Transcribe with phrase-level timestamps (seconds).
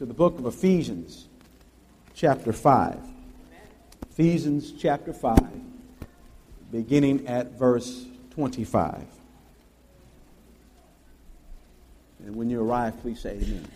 [0.00, 1.28] to the book of Ephesians,
[2.14, 2.98] chapter 5.
[4.10, 5.38] Ephesians chapter 5,
[6.72, 9.04] beginning at verse 25.
[12.24, 13.68] And when you arrive, please say amen.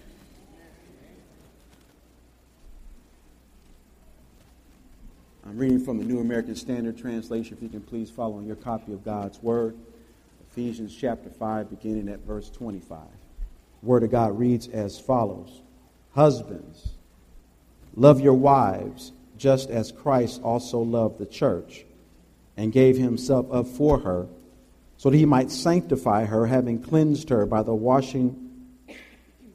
[5.46, 7.54] I'm reading from the New American Standard Translation.
[7.54, 9.76] If you can please follow in your copy of God's Word.
[10.50, 12.98] Ephesians chapter 5, beginning at verse 25.
[13.82, 15.60] Word of God reads as follows
[16.14, 16.90] Husbands,
[17.96, 21.84] love your wives just as Christ also loved the church
[22.56, 24.28] and gave himself up for her,
[24.96, 28.50] so that he might sanctify her, having cleansed her by the washing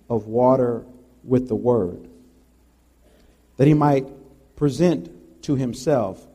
[0.10, 0.84] of water
[1.24, 2.10] with the word,
[3.56, 4.06] that he might
[4.58, 5.10] present
[5.44, 6.28] to himself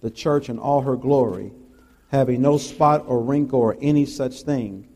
[0.00, 1.52] the church in all her glory,
[2.10, 4.88] having no spot or wrinkle or any such thing,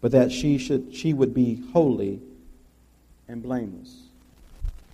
[0.00, 2.20] but that she should she would be holy
[3.30, 4.08] and blameless.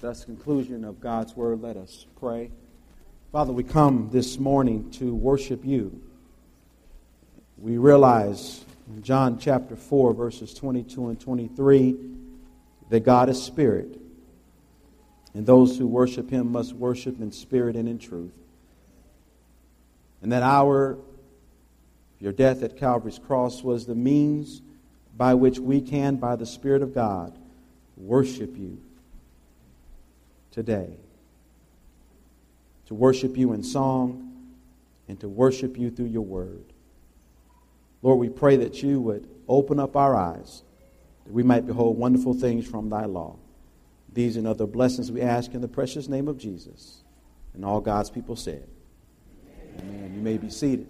[0.02, 1.62] Thus, conclusion of God's word.
[1.62, 2.50] Let us pray.
[3.33, 6.02] Father, we come this morning to worship you.
[7.56, 11.96] We realize in John chapter 4, verses 22 and 23,
[12.91, 13.98] that God is spirit,
[15.33, 18.34] and those who worship him must worship in spirit and in truth.
[20.20, 20.98] And that our
[22.18, 24.61] your death at Calvary's cross was the means
[25.16, 27.36] by which we can, by the Spirit of God,
[27.97, 28.78] worship you
[30.50, 30.91] today.
[32.86, 34.33] To worship you in song
[35.08, 36.64] and to worship you through your word.
[38.02, 40.62] Lord, we pray that you would open up our eyes
[41.24, 43.36] that we might behold wonderful things from thy law.
[44.12, 47.02] These and other blessings we ask in the precious name of Jesus.
[47.52, 48.67] And all God's people said,
[49.78, 49.89] Amen.
[49.98, 50.14] Amen.
[50.14, 50.86] You may be seated.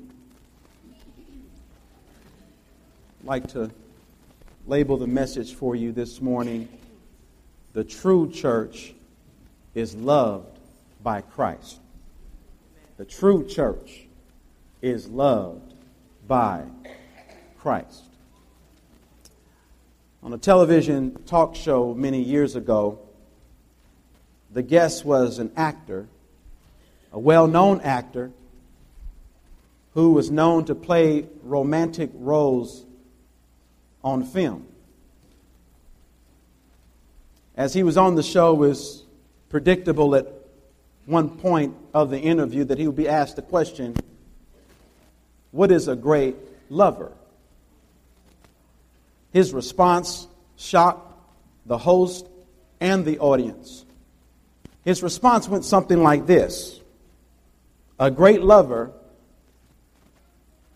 [3.20, 3.70] I'd like to
[4.66, 6.68] label the message for you this morning
[7.76, 8.94] The True Church
[9.74, 10.58] is loved
[11.02, 11.78] by Christ.
[12.96, 14.06] The true church
[14.80, 15.74] is loved
[16.26, 16.62] by
[17.58, 18.04] Christ.
[20.22, 22.98] On a television talk show many years ago,
[24.50, 26.08] the guest was an actor,
[27.12, 28.30] a well known actor,
[29.92, 32.86] who was known to play romantic roles
[34.02, 34.66] on film.
[37.56, 39.02] As he was on the show, was
[39.48, 40.26] predictable at
[41.06, 43.94] one point of the interview that he would be asked the question,
[45.52, 46.36] What is a great
[46.68, 47.12] lover?
[49.32, 51.12] His response shocked
[51.64, 52.26] the host
[52.80, 53.84] and the audience.
[54.84, 56.80] His response went something like this
[57.98, 58.92] A great lover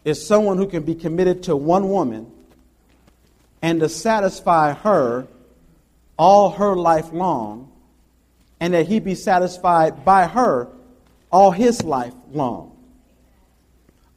[0.05, 2.31] is someone who can be committed to one woman
[3.61, 5.27] and to satisfy her
[6.21, 7.73] all her life long
[8.61, 10.69] and that he be satisfied by her
[11.33, 12.77] all his life long.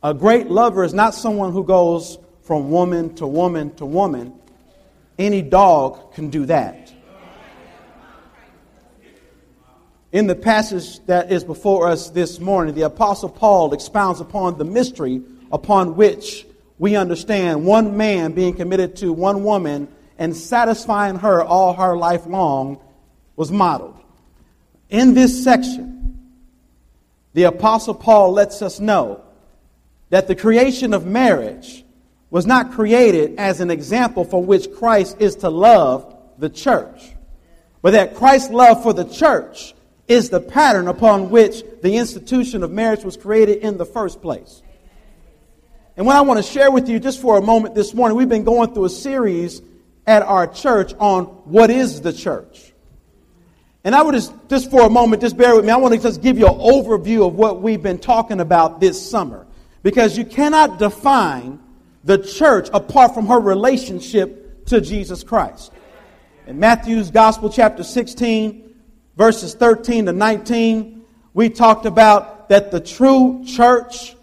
[0.03, 4.34] A great lover is not someone who goes from woman to woman to woman.
[5.18, 6.92] Any dog can do that.
[10.12, 14.66] In the passage that is before us this morning, the Apostle Paul expounds upon the
[14.66, 15.22] mystery
[15.53, 16.46] upon which
[16.78, 19.88] we understand one man being committed to one woman
[20.23, 22.79] and satisfying her all her life long
[23.35, 24.03] was modeled
[24.94, 26.19] in this section,
[27.34, 29.23] the Apostle Paul lets us know
[30.12, 31.83] that the creation of marriage
[32.29, 37.12] was not created as an example for which Christ is to love the church,
[37.81, 39.73] but that Christ's love for the church
[40.07, 44.62] is the pattern upon which the institution of marriage was created in the first place.
[45.97, 48.29] And what I want to share with you just for a moment this morning, we've
[48.29, 49.59] been going through a series
[50.06, 52.74] at our church on what is the church.
[53.84, 55.72] And I would just, just for a moment, just bear with me.
[55.72, 59.09] I want to just give you an overview of what we've been talking about this
[59.09, 59.46] summer.
[59.81, 61.59] Because you cannot define
[62.03, 65.74] the church apart from her relationship to Jesus Christ.
[66.47, 68.75] In Matthew's Gospel, chapter 16,
[69.18, 74.16] verses 13 to 19, we talked about that the true church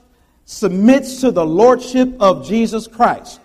[0.44, 3.40] submits to the lordship of Jesus Christ.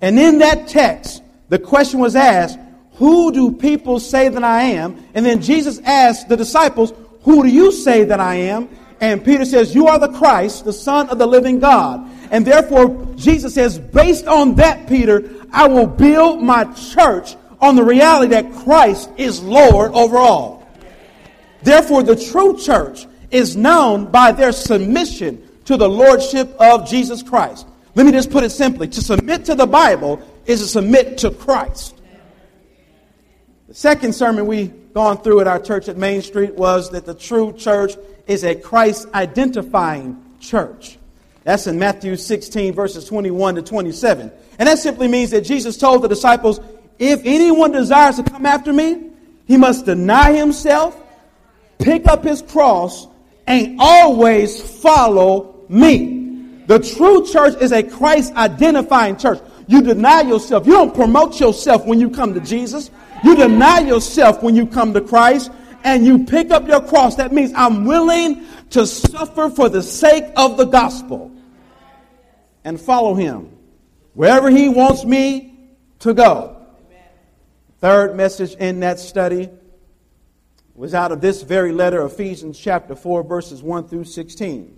[0.00, 2.58] And in that text, the question was asked,
[3.00, 5.02] who do people say that I am?
[5.14, 6.92] And then Jesus asked the disciples,
[7.22, 8.68] Who do you say that I am?
[9.00, 12.06] And Peter says, You are the Christ, the Son of the living God.
[12.30, 17.84] And therefore, Jesus says, Based on that, Peter, I will build my church on the
[17.84, 20.68] reality that Christ is Lord over all.
[21.62, 27.66] Therefore, the true church is known by their submission to the Lordship of Jesus Christ.
[27.94, 31.30] Let me just put it simply to submit to the Bible is to submit to
[31.30, 31.96] Christ.
[33.68, 37.14] The second sermon we gone through at our church at Main Street was that the
[37.14, 37.92] true church
[38.26, 40.98] is a Christ identifying church.
[41.44, 44.32] That's in Matthew 16, verses 21 to 27.
[44.58, 46.60] And that simply means that Jesus told the disciples,
[46.98, 49.10] if anyone desires to come after me,
[49.46, 51.00] he must deny himself,
[51.78, 53.06] pick up his cross,
[53.46, 56.64] and always follow me.
[56.66, 59.40] The true church is a Christ identifying church.
[59.70, 60.66] You deny yourself.
[60.66, 62.90] You don't promote yourself when you come to Jesus.
[63.22, 65.52] You deny yourself when you come to Christ
[65.84, 67.14] and you pick up your cross.
[67.14, 71.30] That means I'm willing to suffer for the sake of the gospel
[72.64, 73.56] and follow him
[74.14, 75.54] wherever he wants me
[76.00, 76.66] to go.
[77.78, 79.50] Third message in that study
[80.74, 84.76] was out of this very letter, Ephesians chapter 4, verses 1 through 16.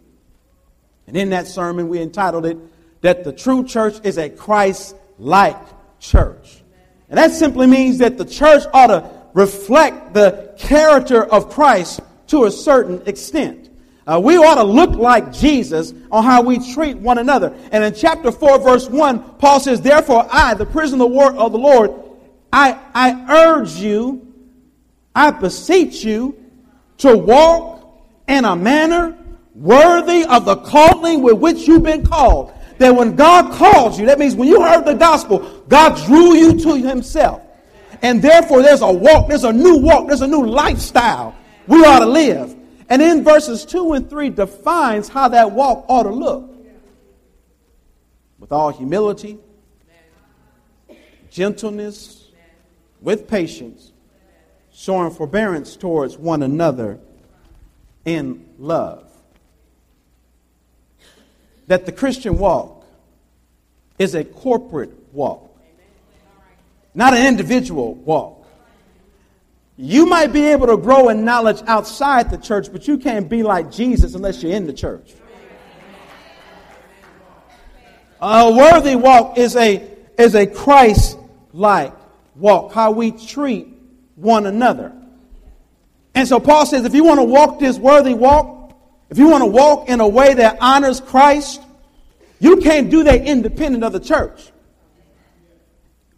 [1.06, 2.58] And in that sermon, we entitled it,
[3.02, 5.58] That the True Church is a Christ like
[6.00, 6.62] Church.
[7.08, 12.44] And that simply means that the church ought to reflect the character of Christ to
[12.44, 13.69] a certain extent.
[14.06, 17.54] Uh, we ought to look like Jesus on how we treat one another.
[17.70, 21.93] And in chapter 4, verse 1, Paul says, Therefore, I, the prisoner of the Lord,
[22.52, 24.34] I, I urge you,
[25.14, 26.37] I beseech you
[26.99, 29.16] to walk in a manner
[29.54, 32.52] worthy of the calling with which you've been called.
[32.82, 35.38] That when God called you, that means when you heard the gospel,
[35.69, 37.40] God drew you to himself.
[38.02, 41.37] And therefore, there's a walk, there's a new walk, there's a new lifestyle
[41.69, 42.56] we ought to live.
[42.88, 46.52] And in verses 2 and 3 defines how that walk ought to look.
[48.40, 49.38] With all humility,
[51.31, 52.31] gentleness,
[53.00, 53.93] with patience,
[54.73, 56.99] showing forbearance towards one another
[58.05, 59.08] in love.
[61.69, 62.71] That the Christian walk
[64.02, 65.56] is a corporate walk,
[66.94, 68.46] not an individual walk.
[69.76, 73.43] You might be able to grow in knowledge outside the church, but you can't be
[73.43, 75.14] like Jesus unless you're in the church.
[78.20, 79.88] A worthy walk is a,
[80.19, 81.19] is a Christ
[81.52, 81.93] like
[82.37, 83.69] walk, how we treat
[84.14, 84.93] one another.
[86.14, 88.78] And so Paul says if you want to walk this worthy walk,
[89.10, 91.60] if you want to walk in a way that honors Christ,
[92.42, 94.50] you can't do that independent of the church.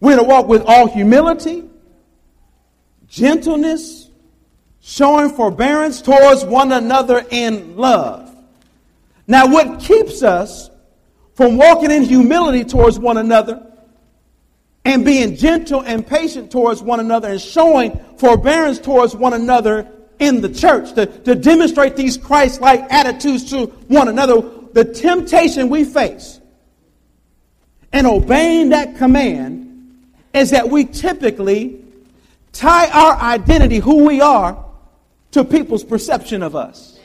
[0.01, 1.69] We're to walk with all humility,
[3.07, 4.09] gentleness,
[4.81, 8.35] showing forbearance towards one another in love.
[9.27, 10.71] Now, what keeps us
[11.35, 13.71] from walking in humility towards one another
[14.87, 20.41] and being gentle and patient towards one another and showing forbearance towards one another in
[20.41, 25.85] the church to, to demonstrate these Christ like attitudes to one another, the temptation we
[25.85, 26.41] face
[27.93, 31.81] in obeying that command is that we typically
[32.53, 34.65] tie our identity, who we are,
[35.31, 36.99] to people's perception of us.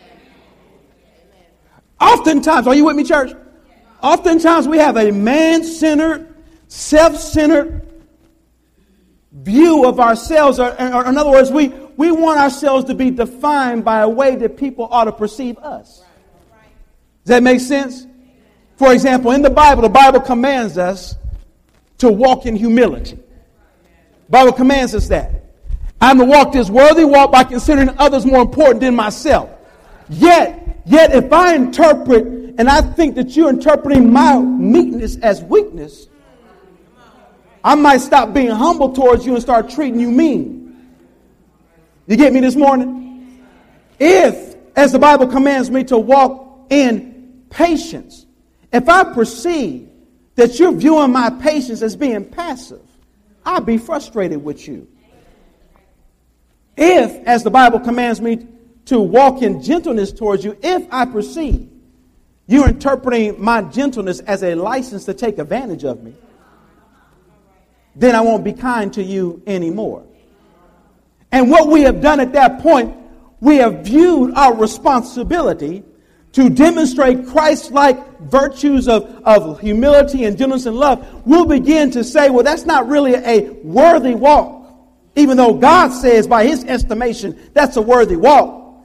[2.01, 3.31] Oftentimes, are you with me, church?
[4.01, 6.33] Oftentimes we have a man centered
[6.69, 7.87] self centered
[9.31, 13.85] view of ourselves, or, or, in other words, we, we want ourselves to be defined
[13.85, 16.03] by a way that people ought to perceive us.
[17.29, 18.07] That make sense?
[18.75, 21.15] For example, in the Bible, the Bible commands us
[21.99, 23.19] to walk in humility.
[24.29, 25.43] Bible commands us that.
[26.01, 29.51] I'm to walk this worthy walk by considering others more important than myself.
[30.09, 32.25] Yet, yet if I interpret
[32.57, 36.07] and I think that you're interpreting my meekness as weakness,
[37.63, 40.95] I might stop being humble towards you and start treating you mean.
[42.07, 43.45] You get me this morning?
[43.99, 47.08] If, as the Bible commands me to walk in
[47.49, 48.25] patience,
[48.71, 49.89] if I perceive
[50.35, 52.81] that you're viewing my patience as being passive,
[53.45, 54.87] I'll be frustrated with you.
[56.77, 58.47] If, as the Bible commands me
[58.85, 61.69] to walk in gentleness towards you, if I perceive
[62.49, 66.15] you're interpreting my gentleness as a license to take advantage of me,
[67.95, 70.03] then I won't be kind to you anymore.
[71.31, 72.97] And what we have done at that point,
[73.39, 75.83] we have viewed our responsibility
[76.33, 81.25] to demonstrate Christ like virtues of, of humility and gentleness and love.
[81.25, 84.57] We'll begin to say, well, that's not really a worthy walk.
[85.15, 88.75] Even though God says, by his estimation, that's a worthy walk.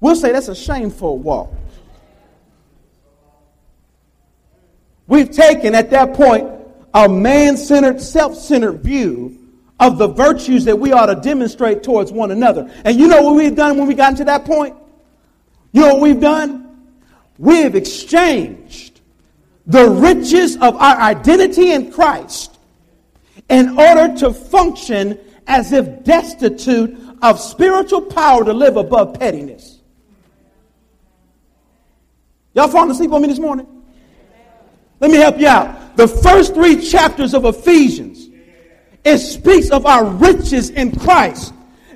[0.00, 1.52] We'll say that's a shameful walk.
[5.08, 6.50] We've taken at that point
[6.94, 9.38] a man centered, self centered view
[9.78, 12.70] of the virtues that we ought to demonstrate towards one another.
[12.84, 14.76] And you know what we've done when we got to that point?
[15.72, 16.65] You know what we've done?
[17.38, 19.00] We've exchanged
[19.66, 22.58] the riches of our identity in Christ
[23.48, 29.80] in order to function as if destitute of spiritual power to live above pettiness.
[32.54, 33.66] Y'all falling asleep on me this morning?
[35.00, 35.96] Let me help you out.
[35.96, 38.28] The first three chapters of Ephesians,
[39.04, 41.52] it speaks of our riches in Christ.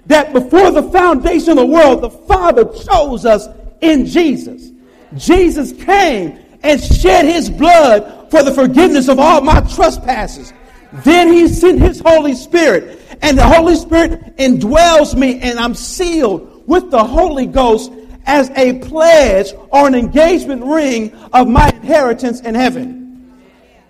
[0.07, 3.47] That before the foundation of the world, the Father chose us
[3.81, 4.71] in Jesus.
[5.17, 10.53] Jesus came and shed his blood for the forgiveness of all my trespasses.
[10.93, 16.67] Then he sent his Holy Spirit, and the Holy Spirit indwells me, and I'm sealed
[16.67, 17.93] with the Holy Ghost
[18.27, 23.41] as a pledge or an engagement ring of my inheritance in heaven.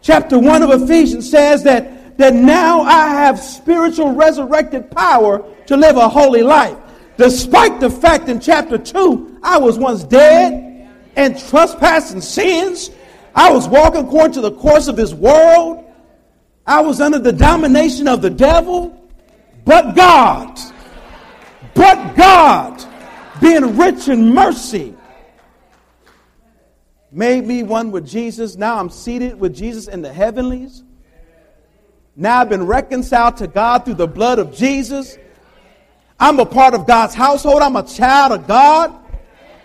[0.02, 5.96] Chapter 1 of Ephesians says that, that now I have spiritual resurrected power to live
[5.96, 6.76] a holy life.
[7.16, 10.69] Despite the fact in chapter 2, I was once dead
[11.16, 12.90] and trespassing sins.
[13.34, 15.84] I was walking according to the course of this world.
[16.66, 18.96] I was under the domination of the devil.
[19.64, 20.58] But God,
[21.74, 22.84] but God,
[23.40, 24.94] being rich in mercy,
[27.12, 28.56] made me one with Jesus.
[28.56, 30.82] Now I'm seated with Jesus in the heavenlies.
[32.16, 35.18] Now I've been reconciled to God through the blood of Jesus.
[36.18, 37.62] I'm a part of God's household.
[37.62, 38.94] I'm a child of God.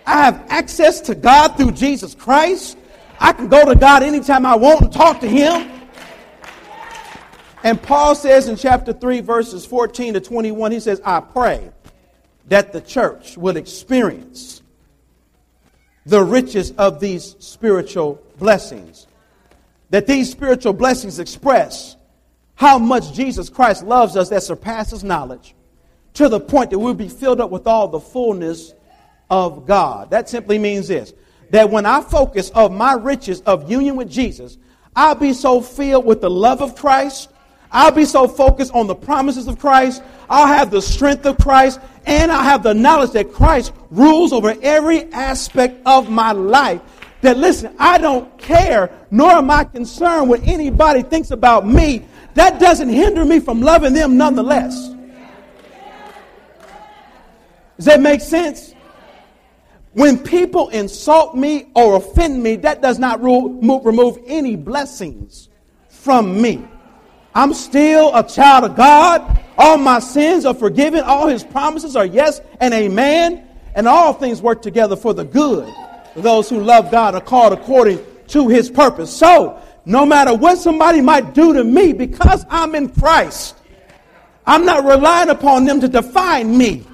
[0.06, 2.78] I have access to God through Jesus Christ.
[3.18, 5.70] I can go to God anytime I want and talk to Him.
[7.64, 11.70] And Paul says in chapter 3, verses 14 to 21, he says, I pray
[12.46, 14.62] that the church will experience
[16.04, 19.08] the riches of these spiritual blessings.
[19.90, 21.96] That these spiritual blessings express
[22.54, 25.54] how much Jesus Christ loves us that surpasses knowledge
[26.14, 28.72] to the point that we'll be filled up with all the fullness
[29.30, 30.10] of God.
[30.10, 31.12] That simply means this
[31.50, 34.58] that when I focus of my riches of union with Jesus,
[34.94, 37.30] I'll be so filled with the love of Christ.
[37.70, 40.02] I'll be so focused on the promises of Christ.
[40.30, 44.54] I'll have the strength of Christ and I'll have the knowledge that Christ rules over
[44.62, 46.80] every aspect of my life.
[47.22, 52.06] That listen, I don't care, nor am I concerned what anybody thinks about me.
[52.34, 54.94] That doesn't hinder me from loving them nonetheless.
[57.76, 58.75] Does that make sense?
[59.96, 65.48] When people insult me or offend me, that does not remove any blessings
[65.88, 66.66] from me.
[67.34, 69.42] I'm still a child of God.
[69.58, 71.00] All my sins are forgiven.
[71.00, 73.48] All his promises are yes and amen.
[73.74, 75.72] And all things work together for the good
[76.16, 79.14] those who love God are called according to his purpose.
[79.14, 83.56] So, no matter what somebody might do to me, because I'm in Christ,
[84.46, 86.84] I'm not relying upon them to define me.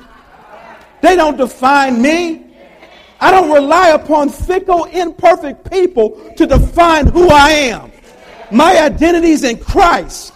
[1.01, 2.52] They don't define me.
[3.23, 7.93] I don't rely upon fickle, imperfect people to define who I am.
[8.51, 10.33] My identity is in Christ.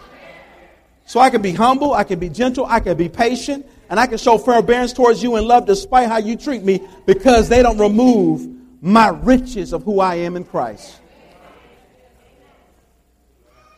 [1.04, 4.06] So I can be humble, I can be gentle, I can be patient, and I
[4.06, 7.78] can show forbearance towards you in love despite how you treat me because they don't
[7.78, 8.48] remove
[8.80, 11.00] my riches of who I am in Christ.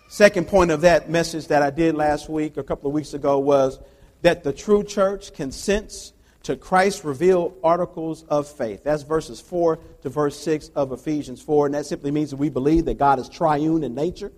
[0.08, 3.38] Second point of that message that I did last week, a couple of weeks ago,
[3.38, 3.78] was
[4.20, 6.12] that the true church consents
[6.48, 8.82] to Christ revealed articles of faith.
[8.82, 11.66] That's verses 4 to verse 6 of Ephesians 4.
[11.66, 14.32] And that simply means that we believe that God is triune in nature.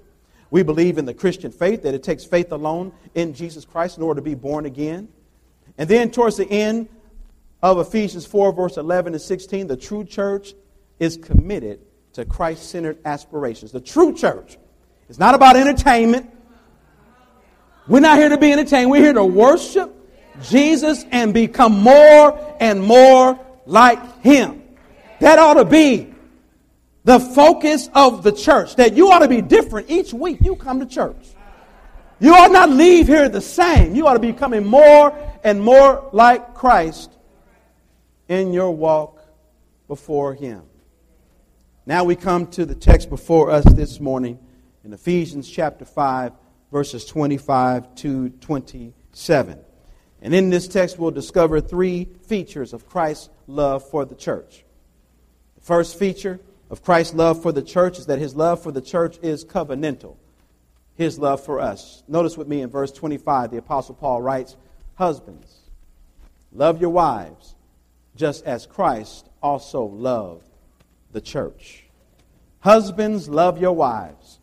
[0.50, 4.02] We believe in the Christian faith, that it takes faith alone in Jesus Christ in
[4.02, 5.08] order to be born again.
[5.78, 6.88] And then towards the end
[7.62, 10.54] of Ephesians 4, verse 11 and 16, the true church
[10.98, 11.78] is committed
[12.14, 13.70] to Christ centered aspirations.
[13.70, 14.58] The true church
[15.08, 16.28] is not about entertainment.
[17.86, 18.90] We're not here to be entertained.
[18.90, 19.98] We're here to worship
[20.42, 24.62] Jesus and become more and more like Him.
[25.20, 26.12] That ought to be
[27.04, 28.76] the focus of the church.
[28.76, 31.28] That you ought to be different each week you come to church.
[32.18, 33.94] You ought not leave here the same.
[33.94, 37.10] You ought to be becoming more and more like Christ
[38.28, 39.24] in your walk
[39.88, 40.62] before Him.
[41.86, 44.38] Now we come to the text before us this morning
[44.84, 46.32] in Ephesians chapter 5,
[46.70, 49.58] verses 25 to 27.
[50.22, 54.64] And in this text, we'll discover three features of Christ's love for the church.
[55.56, 58.80] The first feature of Christ's love for the church is that his love for the
[58.80, 60.16] church is covenantal.
[60.96, 62.02] His love for us.
[62.06, 64.56] Notice with me in verse 25, the Apostle Paul writes,
[64.96, 65.60] Husbands,
[66.52, 67.54] love your wives,
[68.14, 70.46] just as Christ also loved
[71.12, 71.84] the church.
[72.60, 74.38] Husbands, love your wives.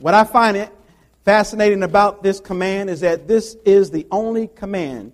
[0.00, 0.70] What I find it
[1.24, 5.12] fascinating about this command is that this is the only command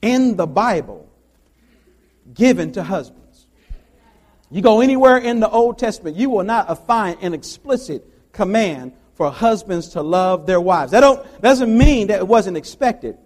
[0.00, 1.08] in the Bible
[2.34, 3.46] given to husbands.
[4.50, 9.30] You go anywhere in the Old Testament, you will not find an explicit command for
[9.30, 10.92] husbands to love their wives.
[10.92, 13.18] That don't, doesn't mean that it wasn't expected.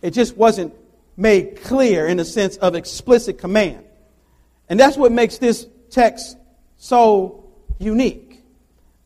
[0.00, 0.74] It just wasn't
[1.16, 3.84] made clear in the sense of explicit command.
[4.68, 6.36] And that's what makes this text
[6.76, 7.44] so
[7.78, 8.31] unique.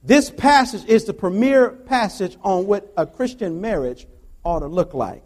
[0.07, 4.07] This passage is the premier passage on what a Christian marriage
[4.45, 5.25] ought to look like.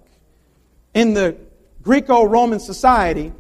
[0.95, 1.37] In the
[1.83, 3.31] Greco Roman society,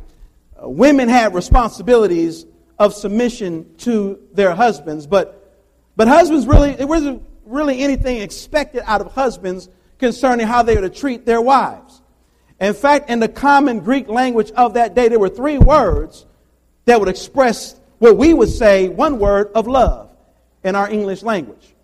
[0.62, 2.44] uh, women had responsibilities
[2.78, 5.56] of submission to their husbands, but,
[5.96, 10.82] but husbands really, it wasn't really anything expected out of husbands concerning how they were
[10.82, 12.02] to treat their wives.
[12.60, 16.26] In fact, in the common Greek language of that day, there were three words
[16.84, 20.09] that would express what we would say one word of love
[20.64, 21.74] in our English language.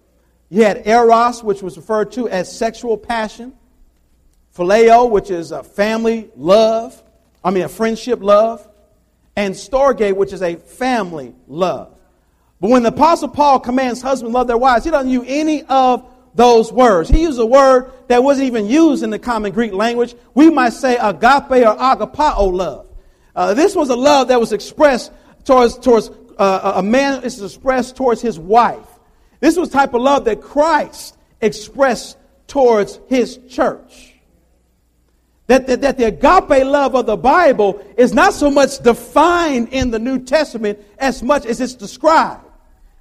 [0.49, 3.52] You had eros, which was referred to as sexual passion,
[4.56, 7.02] phileo, which is a family love,
[7.42, 8.66] I mean a friendship love,
[9.35, 11.92] and storge, which is a family love.
[12.61, 16.09] But when the Apostle Paul commands husbands love their wives, he doesn't use any of
[16.35, 17.09] those words.
[17.09, 20.14] He used a word that wasn't even used in the common Greek language.
[20.35, 22.87] We might say agape or agapao love.
[23.35, 25.12] Uh, this was a love that was expressed
[25.45, 28.87] towards, towards uh, a man is expressed towards his wife.
[29.40, 32.16] This was type of love that Christ expressed
[32.47, 34.14] towards his church.
[35.47, 39.90] That, that, that the agape love of the Bible is not so much defined in
[39.90, 42.45] the New Testament as much as it's described.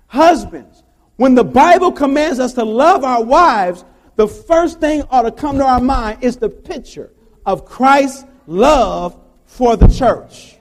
[0.08, 0.84] Husbands,
[1.15, 3.84] when the Bible commands us to love our wives,
[4.15, 7.12] the first thing ought to come to our mind is the picture
[7.46, 10.55] of Christ's love for the church.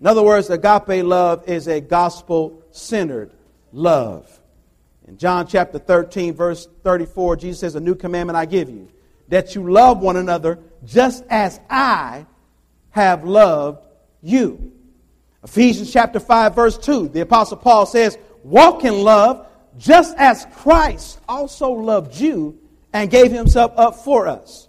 [0.00, 3.32] In other words, agape love is a gospel centered
[3.72, 4.40] love.
[5.06, 8.88] In John chapter 13, verse 34, Jesus says, A new commandment I give you
[9.30, 12.26] that you love one another just as I
[12.90, 13.86] have loved
[14.22, 14.72] you.
[15.42, 19.46] Ephesians chapter 5 verse 2, the apostle Paul says, walk in love
[19.78, 22.58] just as Christ also loved you
[22.92, 24.68] and gave himself up for us.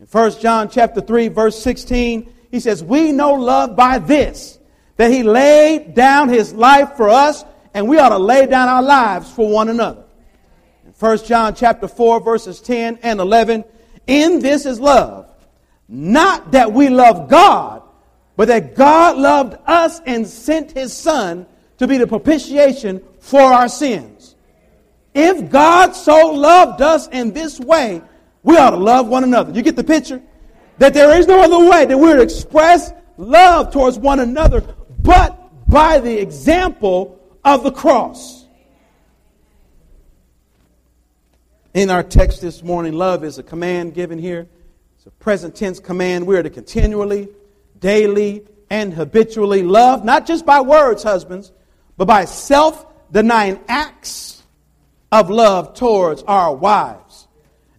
[0.00, 4.58] In 1 John chapter 3 verse 16, he says, we know love by this,
[4.96, 8.82] that he laid down his life for us and we ought to lay down our
[8.82, 10.04] lives for one another.
[10.84, 13.64] In 1 John chapter 4 verses 10 and 11,
[14.06, 15.28] in this is love.
[15.88, 17.82] Not that we love God,
[18.36, 21.46] but that God loved us and sent his son
[21.78, 24.34] to be the propitiation for our sins.
[25.14, 28.02] If God so loved us in this way,
[28.42, 29.52] we ought to love one another.
[29.52, 30.22] You get the picture?
[30.78, 34.62] That there is no other way that we're to express love towards one another
[35.02, 38.42] but by the example of the cross.
[41.74, 44.46] in our text this morning, love is a command given here.
[44.96, 46.26] It's a present tense command.
[46.26, 47.28] We are to continually,
[47.78, 51.52] daily, and habitually love, not just by words, husbands,
[51.96, 54.42] but by self denying acts
[55.10, 57.26] of love towards our wives.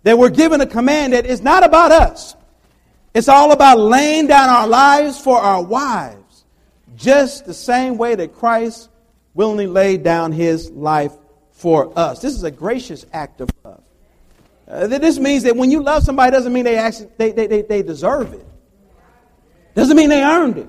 [0.04, 2.36] That we're given a command that is not about us,
[3.14, 6.23] it's all about laying down our lives for our wives,
[7.04, 8.90] just the same way that Christ
[9.34, 11.12] willingly laid down his life
[11.52, 12.22] for us.
[12.22, 13.84] This is a gracious act of love.
[14.68, 17.62] Uh, this means that when you love somebody, doesn't mean they actually they, they, they,
[17.62, 18.48] they deserve it.
[19.76, 20.68] Doesn't mean they earned it.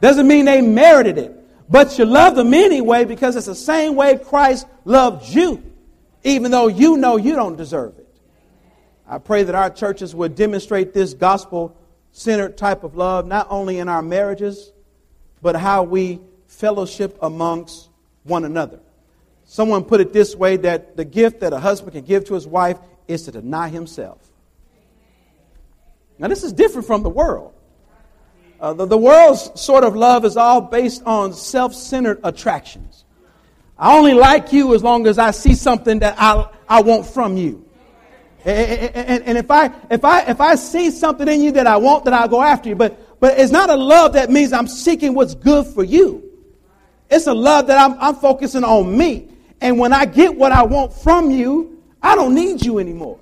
[0.00, 1.36] Doesn't mean they merited it.
[1.68, 5.62] But you love them anyway because it's the same way Christ loved you,
[6.24, 8.08] even though you know you don't deserve it.
[9.06, 11.76] I pray that our churches would demonstrate this gospel
[12.10, 14.72] centered type of love, not only in our marriages,
[15.42, 17.88] but how we fellowship amongst
[18.24, 18.80] one another.
[19.44, 22.46] Someone put it this way that the gift that a husband can give to his
[22.46, 24.18] wife is to deny himself.
[26.18, 27.54] Now, this is different from the world.
[28.60, 33.04] Uh, the, the world's sort of love is all based on self centered attractions.
[33.78, 37.38] I only like you as long as I see something that I, I want from
[37.38, 37.64] you.
[38.44, 41.76] And, and, and, if I if I if I see something in you that I
[41.76, 42.74] want, then I'll go after you.
[42.74, 46.24] But but it's not a love that means I'm seeking what's good for you.
[47.10, 49.28] It's a love that I'm, I'm focusing on me.
[49.60, 53.18] And when I get what I want from you, I don't need you anymore.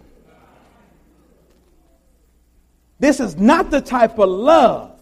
[3.01, 5.01] This is not the type of love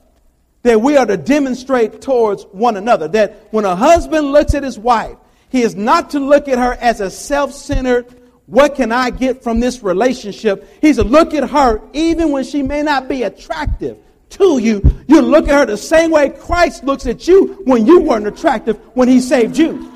[0.63, 3.07] that we are to demonstrate towards one another.
[3.09, 5.17] That when a husband looks at his wife,
[5.51, 8.07] he is not to look at her as a self centered,
[8.47, 10.69] what can I get from this relationship?
[10.81, 13.99] He's to look at her even when she may not be attractive
[14.31, 14.83] to you.
[15.09, 18.77] You look at her the same way Christ looks at you when you weren't attractive
[18.95, 19.93] when he saved you.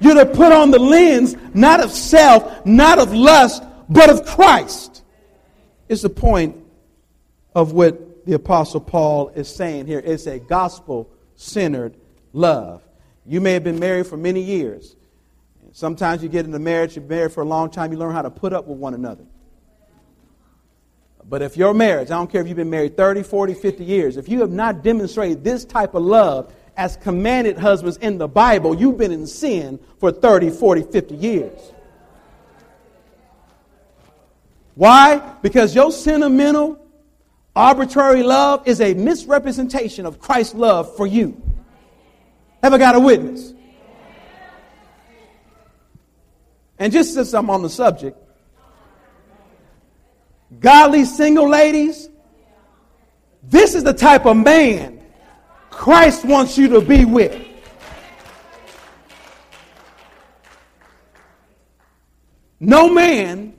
[0.00, 5.02] You're to put on the lens not of self, not of lust, but of Christ.
[5.88, 6.56] Is the point
[7.54, 10.02] of what the Apostle Paul is saying here.
[10.04, 11.96] It's a gospel centered
[12.32, 12.82] love.
[13.24, 14.96] You may have been married for many years.
[15.72, 18.30] Sometimes you get into marriage, you're married for a long time, you learn how to
[18.30, 19.24] put up with one another.
[21.28, 24.16] But if your marriage, I don't care if you've been married 30, 40, 50 years,
[24.16, 28.74] if you have not demonstrated this type of love as commanded husbands in the Bible,
[28.74, 31.72] you've been in sin for 30, 40, 50 years.
[34.74, 35.18] Why?
[35.42, 36.78] Because your sentimental,
[37.54, 41.42] arbitrary love is a misrepresentation of Christ's love for you.
[42.62, 43.52] Have I got a witness?
[46.78, 48.16] And just since I'm on the subject,
[50.60, 52.08] godly single ladies,
[53.42, 55.04] this is the type of man
[55.70, 57.40] Christ wants you to be with.
[62.60, 63.54] No man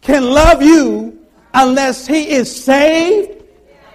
[0.00, 3.44] can love you unless he is saved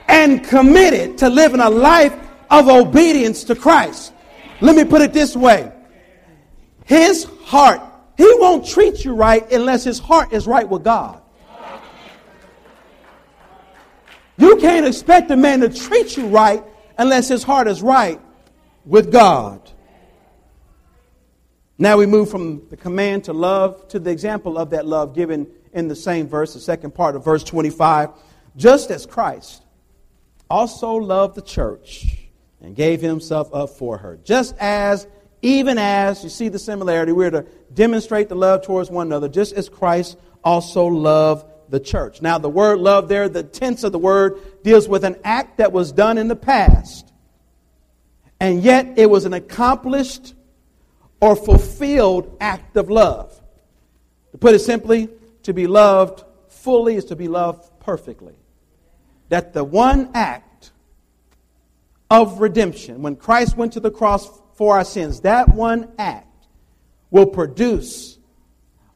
[0.08, 2.16] and committed to living a life
[2.50, 4.14] of obedience to Christ.
[4.62, 5.72] Let me put it this way
[6.86, 7.82] His heart,
[8.18, 11.22] he won't treat you right unless his heart is right with God.
[14.38, 16.64] You can't expect a man to treat you right
[16.98, 18.20] unless his heart is right
[18.86, 19.70] with God.
[21.80, 25.48] Now we move from the command to love to the example of that love given
[25.74, 28.10] in the same verse, the second part of verse 25.
[28.56, 29.64] Just as Christ
[30.50, 32.08] also loved the church
[32.62, 34.18] and gave himself up for her.
[34.24, 35.08] Just as,
[35.42, 39.54] even as, you see the similarity, we're to demonstrate the love towards one another, just
[39.54, 42.22] as Christ also loved the church.
[42.22, 45.72] Now, the word love there, the tense of the word, deals with an act that
[45.72, 47.12] was done in the past,
[48.40, 50.34] and yet it was an accomplished
[51.20, 53.40] or fulfilled act of love.
[54.32, 55.10] To put it simply,
[55.44, 58.36] to be loved fully is to be loved perfectly.
[59.30, 60.72] That the one act
[62.10, 66.48] of redemption, when Christ went to the cross for our sins, that one act
[67.10, 68.18] will produce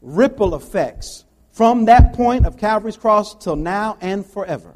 [0.02, 1.26] ripple effects
[1.62, 4.74] from that point of Calvary's cross till now and forever.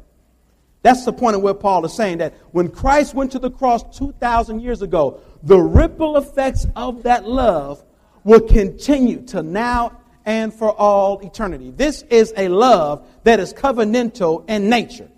[0.82, 3.98] That's the point of where Paul is saying that when Christ went to the cross
[3.98, 7.82] 2,000 years ago, the ripple effects of that love
[8.22, 11.72] will continue to now and for all eternity.
[11.72, 15.08] This is a love that is covenantal in nature.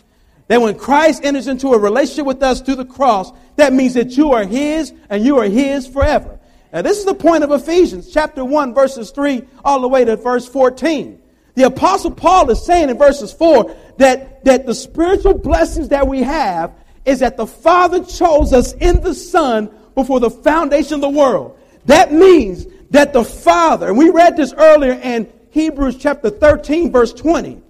[0.46, 4.16] That when Christ enters into a relationship with us through the cross, that means that
[4.16, 6.40] you are His and you are His forever.
[6.72, 10.16] Now, this is the point of Ephesians chapter 1, verses 3 all the way to
[10.16, 11.17] verse 14.
[11.59, 16.23] The Apostle Paul is saying in verses 4 that, that the spiritual blessings that we
[16.23, 16.73] have
[17.05, 21.59] is that the Father chose us in the Son before the foundation of the world.
[21.87, 27.12] That means that the Father, and we read this earlier in Hebrews chapter 13, verse
[27.12, 27.61] 20,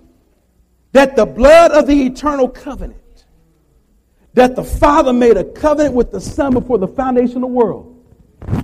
[0.92, 3.24] that the blood of the eternal covenant,
[4.35, 7.97] that the Father made a covenant with the Son before the foundation of the world.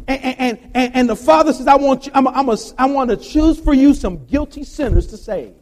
[0.07, 3.17] And, and, and, the Father says, I want, you, I'm, I'm a, I want to
[3.17, 5.55] choose for you some guilty sinners to save.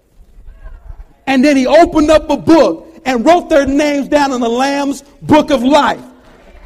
[1.26, 5.02] And then he opened up a book and wrote their names down in the Lamb's
[5.22, 6.02] book of life.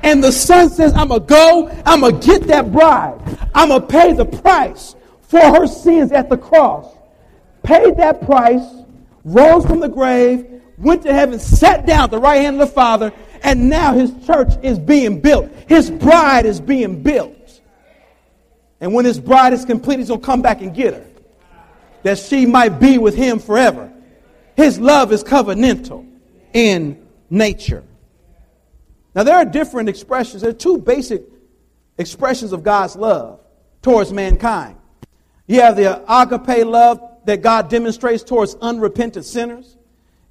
[0.02, 3.20] And the son says, I'm going to go, I'm going to get that bride.
[3.54, 6.94] I'm going to pay the price for her sins at the cross.
[7.62, 8.64] Paid that price,
[9.24, 12.74] rose from the grave, went to heaven, sat down at the right hand of the
[12.74, 13.12] Father,
[13.42, 15.50] and now his church is being built.
[15.66, 17.35] His bride is being built.
[18.80, 21.06] And when his bride is complete, he's going to come back and get her.
[22.02, 23.92] That she might be with him forever.
[24.56, 26.06] His love is covenantal
[26.52, 27.82] in nature.
[29.14, 30.42] Now, there are different expressions.
[30.42, 31.22] There are two basic
[31.98, 33.40] expressions of God's love
[33.82, 34.76] towards mankind.
[35.46, 39.76] You have the agape love that God demonstrates towards unrepentant sinners.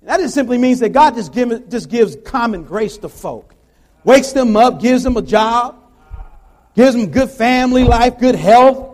[0.01, 3.55] That just simply means that God just, give, just gives common grace to folk.
[4.03, 5.81] Wakes them up, gives them a job,
[6.75, 8.91] gives them good family life, good health.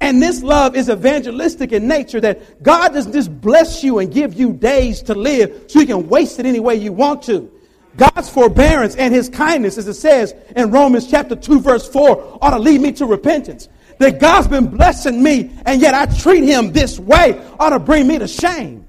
[0.00, 4.34] And this love is evangelistic in nature that God doesn't just bless you and give
[4.34, 7.50] you days to live so you can waste it any way you want to.
[7.96, 12.50] God's forbearance and his kindness, as it says in Romans chapter 2, verse 4, ought
[12.50, 13.70] to lead me to repentance.
[13.98, 18.06] That God's been blessing me and yet I treat him this way ought to bring
[18.06, 18.86] me to shame.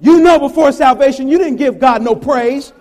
[0.00, 2.72] You know before salvation, you didn't give God no praise.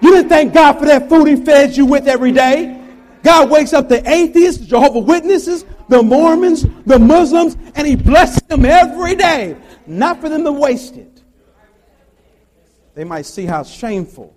[0.00, 2.82] You didn't thank God for that food He fed you with every day.
[3.22, 8.42] God wakes up the atheists, the Jehovah Witnesses, the Mormons, the Muslims, and He blesses
[8.42, 9.56] them every day.
[9.86, 11.22] Not for them to waste it.
[12.94, 14.36] They might see how shameful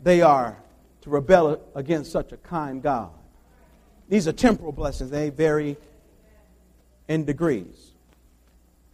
[0.00, 0.56] they are
[1.02, 3.10] to rebel against such a kind God.
[4.08, 5.76] These are temporal blessings, they vary
[7.08, 7.92] in degrees.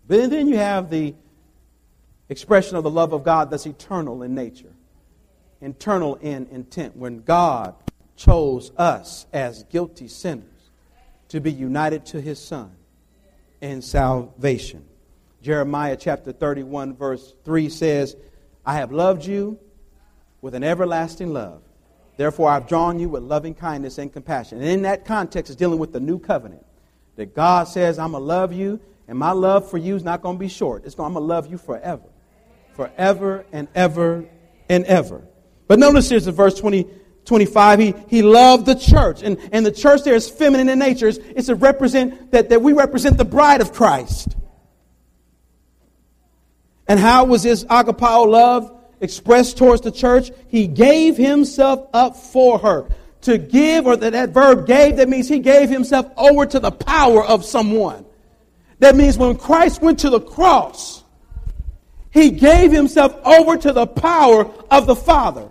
[0.06, 1.14] But then you have the
[2.28, 4.72] expression of the love of God that's eternal in nature
[5.60, 7.74] internal in intent when God
[8.16, 10.44] chose us as guilty sinners
[11.28, 12.72] to be united to his Son
[13.60, 14.84] in salvation.
[15.42, 18.16] Jeremiah chapter 31, verse 3 says,
[18.66, 19.58] I have loved you
[20.40, 21.62] with an everlasting love.
[22.16, 24.58] Therefore, I've drawn you with loving kindness and compassion.
[24.58, 26.66] And in that context, it's dealing with the new covenant.
[27.14, 30.22] That God says, I'm going to love you, and my love for you is not
[30.22, 30.84] going to be short.
[30.84, 32.08] It's going, I'm going to love you forever.
[32.74, 34.24] Forever and ever
[34.68, 35.27] and ever.
[35.68, 36.86] But notice here's in verse 20,
[37.26, 39.22] 25, he, he loved the church.
[39.22, 41.08] And, and the church there is feminine in nature.
[41.08, 44.34] It's, it's to represent that, that we represent the bride of Christ.
[46.88, 50.30] And how was this agapao love expressed towards the church?
[50.48, 52.88] He gave himself up for her.
[53.22, 56.70] To give, or that, that verb gave, that means he gave himself over to the
[56.70, 58.06] power of someone.
[58.78, 61.02] That means when Christ went to the cross,
[62.10, 65.50] he gave himself over to the power of the Father.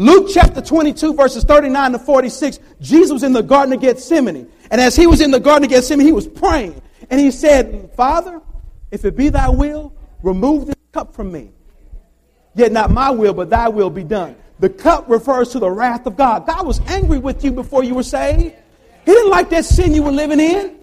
[0.00, 4.48] Luke chapter 22, verses 39 to 46, Jesus was in the Garden of Gethsemane.
[4.70, 6.80] And as he was in the Garden of Gethsemane, he was praying.
[7.10, 8.40] And he said, Father,
[8.92, 11.50] if it be thy will, remove this cup from me.
[12.54, 14.36] Yet not my will, but thy will be done.
[14.60, 16.46] The cup refers to the wrath of God.
[16.46, 18.54] God was angry with you before you were saved.
[19.04, 20.78] He didn't like that sin you were living in.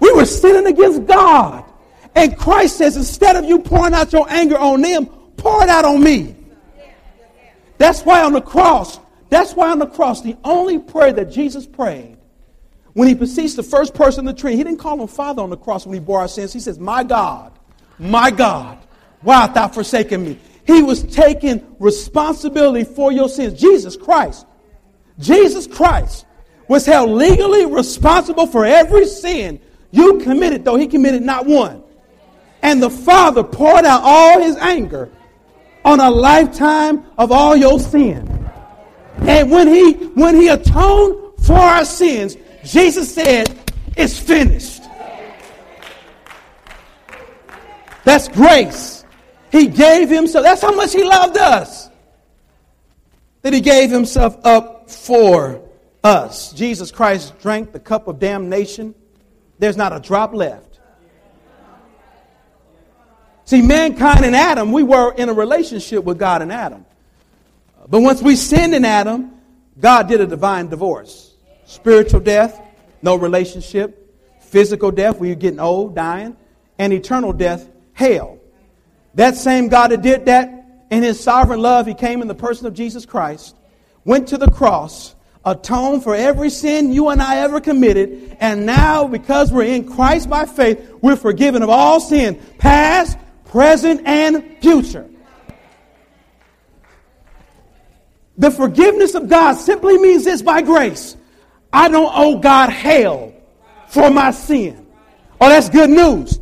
[0.00, 1.66] We were sinning against God.
[2.14, 5.04] And Christ says, instead of you pouring out your anger on them,
[5.36, 6.36] pour it out on me.
[7.80, 11.66] That's why on the cross, that's why on the cross, the only prayer that Jesus
[11.66, 12.18] prayed
[12.92, 15.48] when he beseeched the first person in the tree, he didn't call him Father on
[15.48, 16.52] the cross when he bore our sins.
[16.52, 17.58] He says, My God,
[17.98, 18.76] my God,
[19.22, 20.38] why hast thou forsaken me?
[20.66, 23.58] He was taking responsibility for your sins.
[23.58, 24.44] Jesus Christ,
[25.18, 26.26] Jesus Christ
[26.68, 29.58] was held legally responsible for every sin
[29.90, 31.82] you committed, though he committed not one.
[32.60, 35.10] And the Father poured out all his anger
[35.90, 38.48] on a lifetime of all your sin.
[39.18, 43.50] And when he when he atoned for our sins, Jesus said,
[43.96, 44.82] "It's finished."
[48.04, 49.04] That's grace.
[49.50, 50.44] He gave himself.
[50.44, 51.90] That's how much he loved us.
[53.42, 55.60] That he gave himself up for
[56.04, 56.52] us.
[56.52, 58.94] Jesus Christ drank the cup of damnation.
[59.58, 60.69] There's not a drop left.
[63.50, 66.86] See, mankind and Adam, we were in a relationship with God and Adam.
[67.88, 69.32] But once we sinned in Adam,
[69.80, 71.34] God did a divine divorce.
[71.64, 72.62] Spiritual death,
[73.02, 74.16] no relationship.
[74.40, 76.36] Physical death, we are getting old, dying.
[76.78, 78.38] And eternal death, hell.
[79.14, 82.68] That same God that did that in his sovereign love, he came in the person
[82.68, 83.56] of Jesus Christ,
[84.04, 89.08] went to the cross, atoned for every sin you and I ever committed, and now,
[89.08, 93.18] because we're in Christ by faith, we're forgiven of all sin, past,
[93.50, 95.08] present, and future.
[98.38, 101.16] The forgiveness of God simply means this by grace.
[101.72, 103.34] I don't owe God hell
[103.88, 104.86] for my sin.
[105.40, 106.40] Oh, that's good news.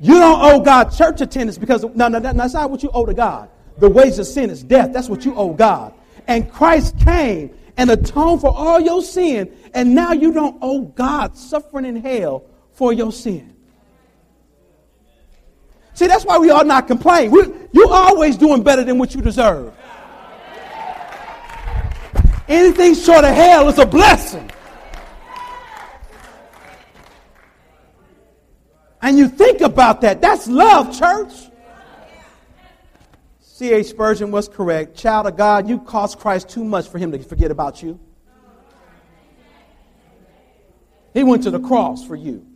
[0.00, 3.14] You don't owe God church attendance because, no, no, that's not what you owe to
[3.14, 3.48] God.
[3.78, 4.92] The wages of sin is death.
[4.92, 5.94] That's what you owe God.
[6.26, 11.36] And Christ came and atoned for all your sin, and now you don't owe God
[11.36, 13.55] suffering in hell for your sin.
[15.96, 17.30] See, that's why we ought not complain.
[17.30, 17.40] We,
[17.72, 19.74] you're always doing better than what you deserve.
[22.46, 24.50] Anything short of hell is a blessing.
[29.00, 30.20] And you think about that.
[30.20, 31.32] That's love, church.
[33.40, 33.86] C.H.
[33.86, 34.98] Spurgeon was correct.
[34.98, 37.98] Child of God, you cost Christ too much for him to forget about you.
[41.14, 42.46] He went to the cross for you.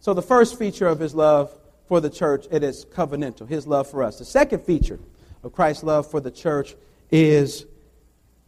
[0.00, 1.52] So, the first feature of his love
[1.88, 4.18] for the church, it is covenantal, his love for us.
[4.18, 4.98] The second feature
[5.42, 6.74] of Christ's love for the church
[7.10, 7.66] is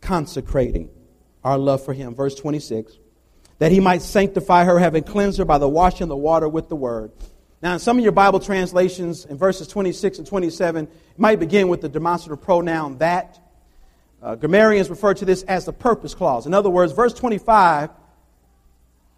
[0.01, 0.91] consecrating
[1.45, 2.15] our love for him.
[2.15, 2.99] Verse 26
[3.59, 6.69] that he might sanctify her, having cleansed her by the washing of the water with
[6.69, 7.11] the word.
[7.61, 11.69] Now, in some of your Bible translations, in verses 26 and 27, it might begin
[11.69, 13.41] with the demonstrative pronoun that.
[14.23, 16.47] Uh, grammarians refer to this as the purpose clause.
[16.47, 17.91] In other words, verse 25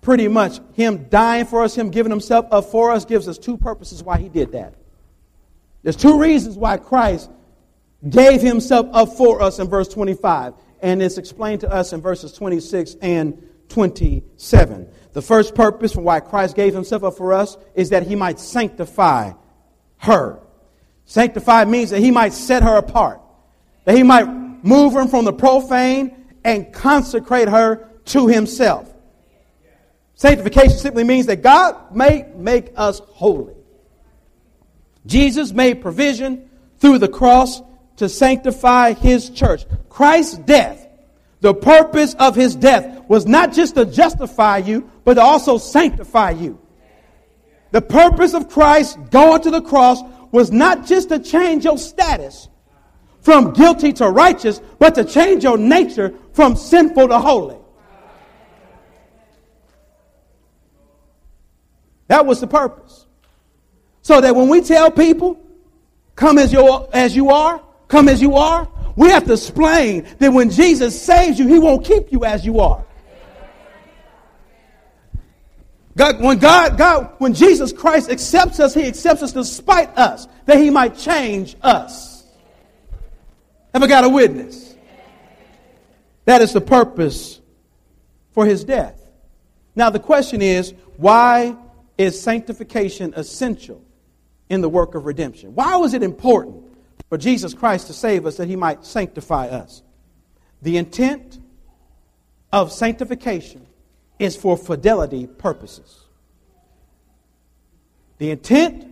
[0.00, 3.56] pretty much him dying for us, him giving himself up for us, gives us two
[3.56, 4.74] purposes why he did that.
[5.82, 7.30] There's two reasons why Christ
[8.08, 12.32] gave himself up for us in verse 25, and it's explained to us in verses
[12.32, 14.88] 26 and 27.
[15.12, 18.38] The first purpose for why Christ gave himself up for us is that he might
[18.38, 19.32] sanctify
[19.98, 20.40] her.
[21.04, 23.20] Sanctify means that he might set her apart,
[23.84, 24.24] that he might
[24.64, 28.89] move her from the profane and consecrate her to himself.
[30.20, 33.54] Sanctification simply means that God may make us holy.
[35.06, 37.62] Jesus made provision through the cross
[37.96, 39.64] to sanctify his church.
[39.88, 40.86] Christ's death,
[41.40, 46.32] the purpose of his death was not just to justify you, but to also sanctify
[46.32, 46.60] you.
[47.70, 50.02] The purpose of Christ going to the cross
[50.32, 52.50] was not just to change your status
[53.22, 57.59] from guilty to righteous, but to change your nature from sinful to holy.
[62.10, 63.06] That was the purpose.
[64.02, 65.40] So that when we tell people,
[66.16, 70.32] come as you, as you are, come as you are, we have to explain that
[70.32, 72.84] when Jesus saves you, he won't keep you as you are.
[75.96, 80.58] God, when God, God, when Jesus Christ accepts us, He accepts us despite us, that
[80.58, 82.24] He might change us.
[83.72, 84.74] Have I got a witness?
[86.24, 87.40] That is the purpose
[88.32, 89.00] for His death.
[89.76, 91.56] Now the question is, why
[92.00, 93.84] is sanctification essential
[94.48, 95.54] in the work of redemption?
[95.54, 96.64] Why was it important
[97.10, 99.82] for Jesus Christ to save us that He might sanctify us?
[100.62, 101.38] The intent
[102.50, 103.66] of sanctification
[104.18, 106.06] is for fidelity purposes.
[108.16, 108.86] The intent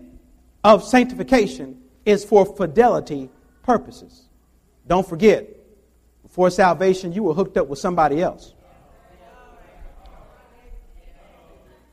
[0.63, 3.31] of sanctification is for fidelity
[3.63, 4.25] purposes.
[4.87, 5.49] Don't forget,
[6.23, 8.53] before salvation, you were hooked up with somebody else.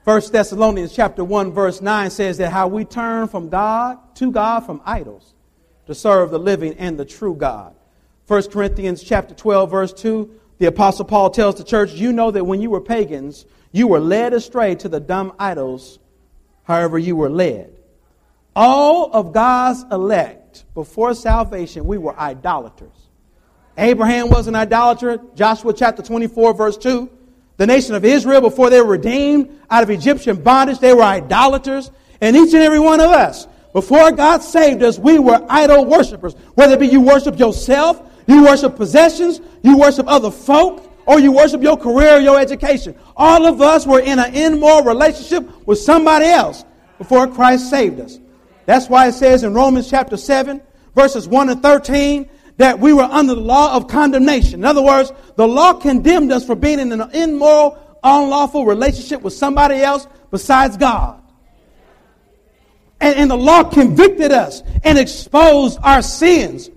[0.05, 4.61] 1 Thessalonians chapter 1 verse 9 says that how we turn from God to God
[4.61, 5.33] from idols
[5.87, 7.75] to serve the living and the true God.
[8.27, 12.45] 1 Corinthians chapter 12 verse 2 the Apostle Paul tells the church, You know that
[12.45, 15.99] when you were pagans, you were led astray to the dumb idols,
[16.63, 17.75] however, you were led.
[18.55, 23.09] All of God's elect before salvation, we were idolaters.
[23.77, 25.19] Abraham was an idolater.
[25.35, 27.09] Joshua chapter 24, verse 2.
[27.57, 31.91] The nation of Israel, before they were redeemed out of Egyptian bondage, they were idolaters.
[32.21, 36.33] And each and every one of us, before God saved us, we were idol worshippers.
[36.55, 41.31] Whether it be you worship yourself, you worship possessions, you worship other folk, or you
[41.31, 42.95] worship your career or your education.
[43.15, 46.65] All of us were in an immoral relationship with somebody else
[46.97, 48.19] before Christ saved us.
[48.65, 50.61] That's why it says in Romans chapter 7,
[50.95, 54.61] verses 1 and 13, that we were under the law of condemnation.
[54.61, 59.33] In other words, the law condemned us for being in an immoral, unlawful relationship with
[59.33, 61.21] somebody else besides God.
[63.01, 66.69] And, and the law convicted us and exposed our sins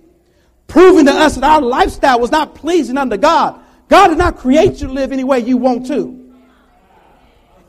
[0.67, 3.61] proving to us that our lifestyle was not pleasing unto God.
[3.89, 6.15] God did not create you to live any way you want to.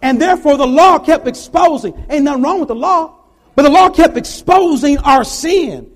[0.02, 1.94] And therefore, the law kept exposing.
[2.10, 3.16] Ain't nothing wrong with the law,
[3.56, 5.92] but the law kept exposing our sin.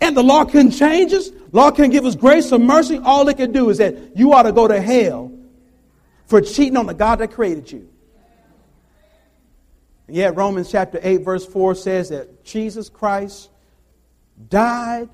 [0.00, 1.30] And the law can't change us.
[1.52, 2.98] Law can give us grace or mercy.
[2.98, 5.32] All it can do is that you ought to go to hell
[6.26, 7.88] for cheating on the God that created you.
[10.06, 13.50] And yet, Romans chapter 8, verse 4 says that Jesus Christ
[14.48, 15.08] died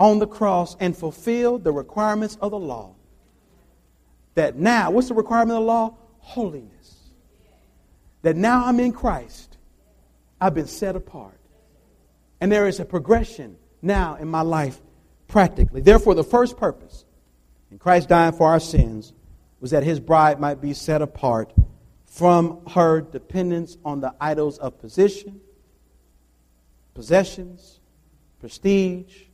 [0.00, 2.94] on the cross and fulfilled the requirements of the law.
[4.34, 5.94] That now, what's the requirement of the law?
[6.18, 6.94] Holiness.
[8.22, 9.56] That now I'm in Christ,
[10.40, 11.38] I've been set apart.
[12.40, 14.80] And there is a progression now in my life
[15.28, 15.80] practically.
[15.80, 17.04] Therefore, the first purpose
[17.70, 19.12] in Christ dying for our sins
[19.60, 21.54] was that his bride might be set apart
[22.04, 25.40] from her dependence on the idols of position,
[26.94, 27.80] possessions,
[28.40, 29.24] prestige,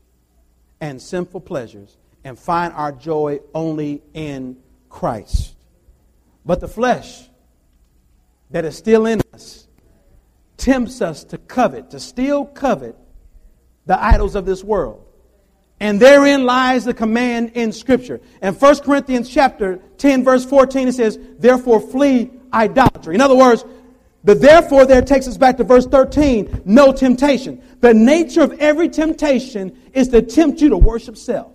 [0.81, 4.57] and sinful pleasures and find our joy only in
[4.88, 5.55] Christ.
[6.45, 7.29] But the flesh
[8.51, 9.67] that is still in us
[10.57, 12.97] tempts us to covet, to still covet
[13.87, 15.05] the idols of this world.
[15.81, 18.21] And therein lies the command in Scripture.
[18.40, 23.16] And 1 Corinthians chapter 10, verse 14, it says, Therefore flee idolatry.
[23.16, 23.64] In other words,
[24.25, 27.61] the therefore, there takes us back to verse 13 no temptation.
[27.81, 31.53] The nature of every temptation is to tempt you to worship self.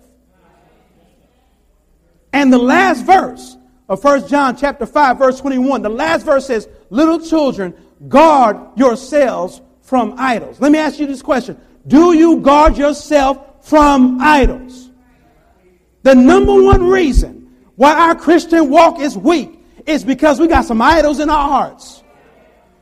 [2.32, 3.56] And the last verse
[3.88, 7.74] of 1 John chapter 5, verse 21, the last verse says, Little children,
[8.06, 10.60] guard yourselves from idols.
[10.60, 14.90] Let me ask you this question Do you guard yourself from idols?
[16.02, 20.82] The number one reason why our Christian walk is weak is because we got some
[20.82, 22.02] idols in our hearts.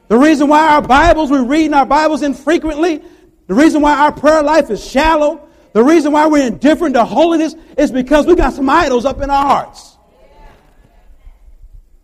[0.08, 3.02] The reason why our Bibles, we're reading our Bibles infrequently,
[3.46, 7.54] the reason why our prayer life is shallow, the reason why we're indifferent to holiness
[7.76, 9.96] is because we got some idols up in our hearts.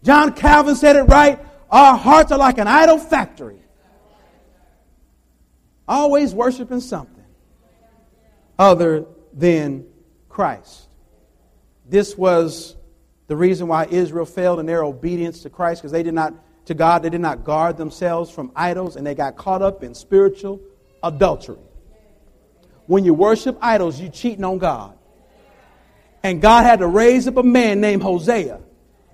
[0.05, 1.39] John Calvin said it right.
[1.71, 3.62] Our hearts are like an idol factory.
[5.89, 7.25] Always worshiping something
[8.59, 9.87] other than
[10.29, 10.89] Christ.
[11.89, 12.77] This was
[13.27, 16.35] the reason why Israel failed in their obedience to Christ because they did not
[16.67, 17.03] to God.
[17.03, 20.61] They did not guard themselves from idols and they got caught up in spiritual
[21.03, 21.59] adultery.
[22.87, 24.97] When you worship idols, you cheating on God.
[26.23, 28.61] And God had to raise up a man named Hosea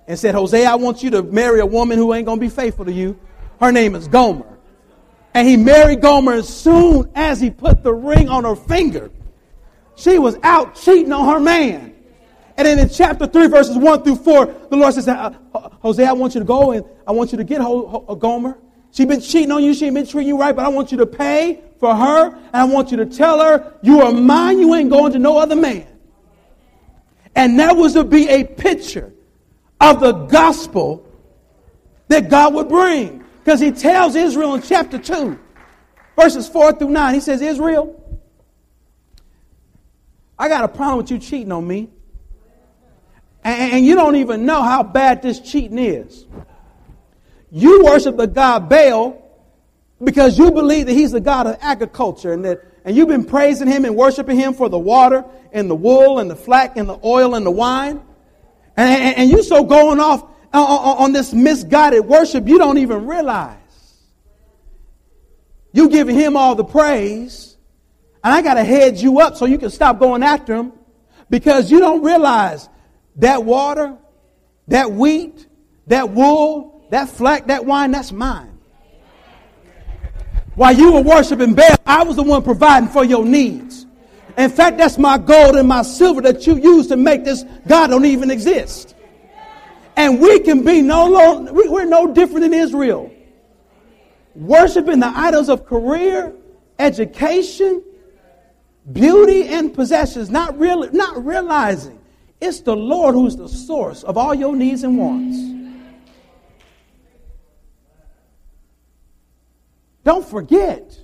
[0.07, 2.49] and said, Hosea, I want you to marry a woman who ain't going to be
[2.49, 3.19] faithful to you.
[3.59, 4.58] Her name is Gomer.
[5.33, 9.11] And he married Gomer as soon as he put the ring on her finger.
[9.95, 11.93] She was out cheating on her man.
[12.57, 15.33] And then in chapter 3, verses 1 through 4, the Lord says, uh,
[15.81, 17.59] Hosea, I want you to go and I want you to get
[18.19, 18.57] Gomer.
[18.91, 19.73] She's been cheating on you.
[19.73, 22.35] She ain't been treating you right, but I want you to pay for her.
[22.35, 24.59] And I want you to tell her, you are mine.
[24.59, 25.87] You ain't going to no other man.
[27.35, 29.13] And that was to be a picture
[29.79, 31.07] of the gospel
[32.07, 33.18] that God would bring.
[33.43, 35.39] Because he tells Israel in chapter 2,
[36.15, 37.95] verses 4 through 9, he says, Israel,
[40.37, 41.89] I got a problem with you cheating on me.
[43.43, 46.25] And, and you don't even know how bad this cheating is.
[47.51, 49.25] You worship the God Baal
[50.03, 53.67] because you believe that he's the God of agriculture and that and you've been praising
[53.67, 56.99] him and worshiping him for the water and the wool and the flax and the
[57.03, 58.01] oil and the wine.
[58.77, 62.77] And, and, and you so going off on, on, on this misguided worship, you don't
[62.77, 63.57] even realize.
[65.71, 67.57] You giving him all the praise,
[68.23, 70.73] and I got to head you up so you can stop going after him
[71.29, 72.67] because you don't realize
[73.17, 73.97] that water,
[74.67, 75.47] that wheat,
[75.87, 78.57] that wool, that flax, that wine, that's mine.
[80.55, 83.85] While you were worshiping Baal, I was the one providing for your needs.
[84.37, 87.87] In fact, that's my gold and my silver that you use to make this God
[87.87, 88.95] don't even exist.
[89.99, 93.11] And we can be no longer, we're no different than Israel.
[94.33, 96.33] Worshiping the idols of career,
[96.79, 97.83] education,
[98.93, 101.99] beauty, and possessions, not really, not realizing
[102.39, 105.37] it's the Lord who's the source of all your needs and wants.
[110.05, 110.97] Don't forget.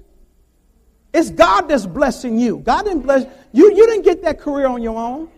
[1.13, 2.59] It's God that's blessing you.
[2.59, 3.75] God didn't bless you.
[3.75, 5.29] You didn't get that career on your own.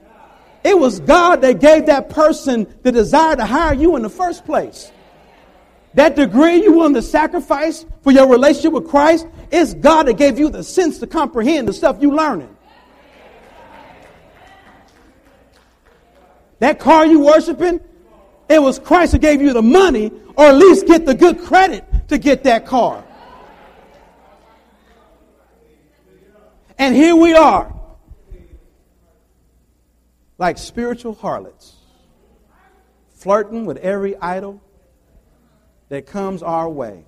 [0.67, 4.43] It was God that gave that person the desire to hire you in the first
[4.43, 4.91] place.
[5.93, 10.37] That degree you willing to sacrifice for your relationship with Christ, it's God that gave
[10.37, 12.53] you the sense to comprehend the stuff you learning.
[16.59, 17.79] That car you worshiping,
[18.49, 21.85] it was Christ that gave you the money, or at least get the good credit
[22.09, 23.05] to get that car.
[26.77, 27.73] And here we are,
[30.37, 31.75] like spiritual harlots,
[33.15, 34.61] flirting with every idol
[35.89, 37.05] that comes our way.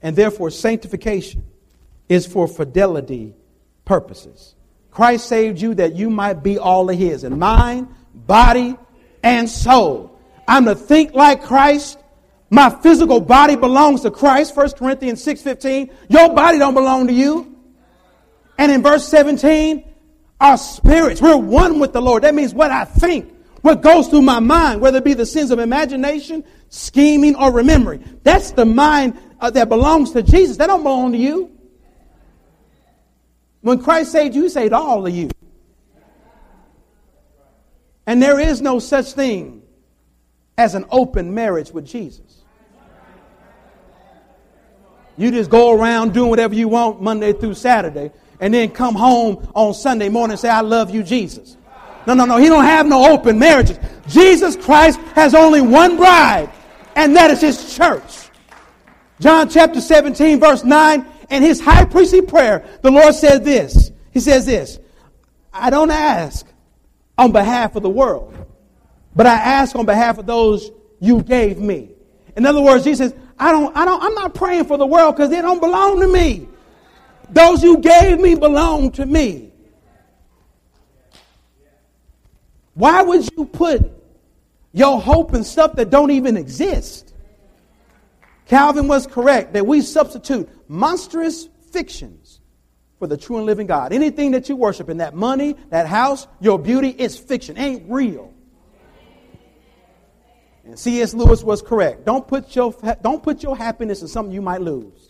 [0.00, 1.44] And therefore, sanctification
[2.08, 3.34] is for fidelity
[3.84, 4.54] purposes.
[4.90, 8.76] Christ saved you that you might be all of His in mind, body,
[9.22, 10.18] and soul.
[10.46, 11.98] I'm to think like Christ.
[12.50, 14.56] My physical body belongs to Christ.
[14.56, 15.92] 1 Corinthians 6.15.
[16.08, 17.56] Your body don't belong to you.
[18.56, 19.84] And in verse 17,
[20.40, 22.22] our spirits, we're one with the Lord.
[22.22, 23.32] That means what I think,
[23.62, 28.20] what goes through my mind, whether it be the sins of imagination, scheming, or remembering.
[28.22, 30.56] That's the mind uh, that belongs to Jesus.
[30.58, 31.50] That don't belong to you.
[33.60, 35.30] When Christ saved you, he saved all of you.
[38.06, 39.62] And there is no such thing
[40.56, 42.42] as an open marriage with Jesus.
[45.16, 49.50] You just go around doing whatever you want Monday through Saturday and then come home
[49.54, 51.56] on Sunday morning and say, I love you, Jesus.
[52.06, 52.38] No, no, no.
[52.38, 53.78] He don't have no open marriages.
[54.06, 56.50] Jesus Christ has only one bride,
[56.96, 58.30] and that is his church.
[59.20, 63.90] John chapter 17, verse 9, in his high priestly prayer, the Lord said this.
[64.12, 64.78] He says this,
[65.52, 66.46] I don't ask
[67.16, 68.34] on behalf of the world,
[69.14, 70.70] but I ask on behalf of those
[71.00, 71.90] you gave me.
[72.36, 75.16] In other words, Jesus says, I don't, I don't, I'm not praying for the world
[75.16, 76.48] because they don't belong to me.
[77.30, 79.52] Those you gave me belong to me.
[82.74, 83.90] Why would you put
[84.72, 87.12] your hope in stuff that don't even exist?
[88.46, 92.40] Calvin was correct that we substitute monstrous fictions
[92.98, 93.92] for the true and living God.
[93.92, 98.32] Anything that you worship in that money, that house, your beauty, is fiction, ain't real.
[100.64, 101.14] And C.S.
[101.14, 102.04] Lewis was correct.
[102.04, 105.07] Don't put your, don't put your happiness in something you might lose.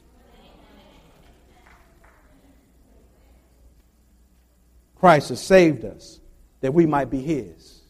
[5.00, 6.20] Christ has saved us
[6.60, 7.82] that we might be his.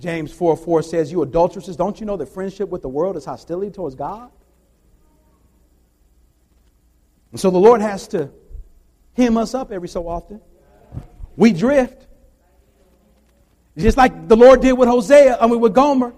[0.00, 3.24] James 4 4 says, You adulteresses, don't you know that friendship with the world is
[3.24, 4.30] hostility towards God?
[7.30, 8.30] And so the Lord has to
[9.16, 10.40] hem us up every so often.
[11.36, 12.06] We drift.
[13.76, 16.14] Just like the Lord did with Hosea, I mean with Gomer.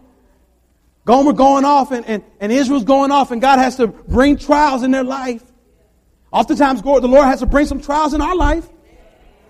[1.07, 4.83] Gomer going off and, and, and Israel's going off, and God has to bring trials
[4.83, 5.43] in their life.
[6.33, 8.69] Oftentimes, the Lord has to bring some trials in our life.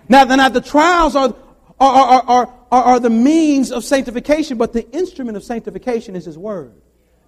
[0.09, 1.35] Now, now the trials are,
[1.79, 6.37] are, are, are, are, the means of sanctification, but the instrument of sanctification is His
[6.37, 6.73] Word.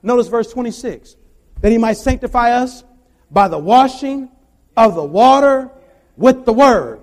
[0.01, 1.15] Notice verse 26
[1.61, 2.84] that He might sanctify us
[3.32, 4.30] by the washing
[4.75, 5.69] of the water
[6.15, 7.01] with the word,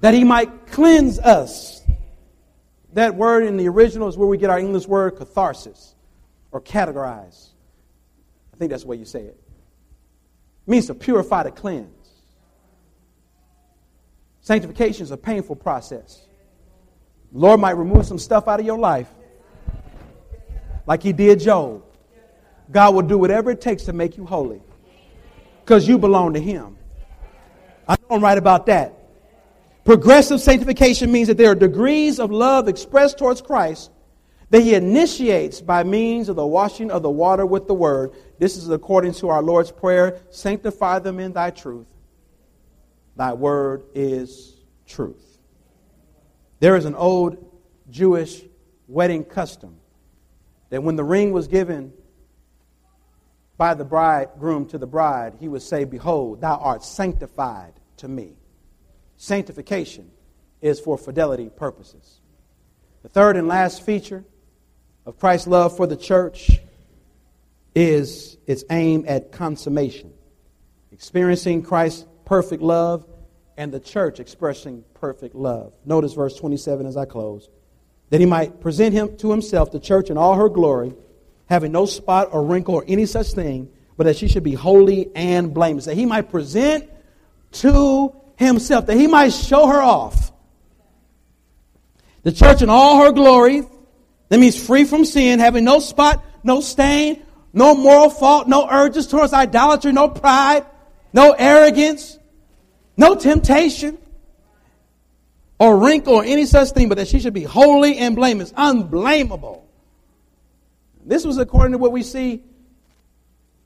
[0.00, 1.82] that he might cleanse us.
[2.94, 5.94] That word in the original is where we get our English word catharsis
[6.50, 7.48] or categorize.
[8.52, 9.40] I think that's the way you say it.
[10.66, 11.99] It means to purify, to cleanse.
[14.40, 16.26] Sanctification is a painful process.
[17.32, 19.08] Lord might remove some stuff out of your life,
[20.86, 21.84] like He did Job.
[22.70, 24.60] God will do whatever it takes to make you holy
[25.64, 26.76] because you belong to Him.
[27.86, 28.94] I know I'm right about that.
[29.84, 33.90] Progressive sanctification means that there are degrees of love expressed towards Christ
[34.50, 38.12] that He initiates by means of the washing of the water with the Word.
[38.38, 41.86] This is according to our Lord's Prayer Sanctify them in Thy truth.
[43.16, 44.56] Thy Word is
[44.86, 45.38] truth.
[46.60, 47.36] There is an old
[47.90, 48.42] Jewish
[48.86, 49.76] wedding custom
[50.70, 51.92] that when the ring was given
[53.56, 58.36] by the bridegroom to the bride, he would say, Behold, thou art sanctified to me.
[59.16, 60.10] Sanctification
[60.60, 62.20] is for fidelity purposes.
[63.02, 64.24] The third and last feature
[65.04, 66.50] of Christ's love for the church
[67.74, 70.12] is its aim at consummation.
[70.92, 73.04] Experiencing Christ's perfect love
[73.56, 75.72] and the church expressing perfect love.
[75.84, 77.48] Notice verse 27 as I close.
[78.10, 80.94] That he might present him to himself, the church in all her glory
[81.46, 85.10] having no spot or wrinkle or any such thing, but that she should be holy
[85.16, 85.86] and blameless.
[85.86, 86.88] That he might present
[87.54, 90.30] to himself, that he might show her off.
[92.22, 93.64] The church in all her glory,
[94.28, 99.08] that means free from sin, having no spot, no stain, no moral fault, no urges
[99.08, 100.64] towards idolatry, no pride,
[101.12, 102.18] no arrogance,
[103.00, 103.96] no temptation
[105.58, 109.66] or wrinkle or any such thing, but that she should be holy and blameless, unblameable.
[111.04, 112.42] This was according to what we see